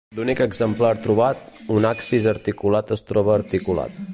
[0.17, 1.43] L'únic exemplar trobat,
[1.75, 4.03] un axis articulat es troba articulat.